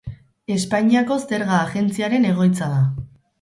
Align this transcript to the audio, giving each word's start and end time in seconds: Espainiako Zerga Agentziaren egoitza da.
Espainiako 0.53 1.17
Zerga 1.25 1.59
Agentziaren 1.67 2.27
egoitza 2.31 2.73
da. 2.75 2.81